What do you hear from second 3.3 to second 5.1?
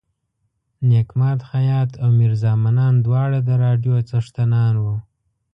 د راډیو څښتنان وو.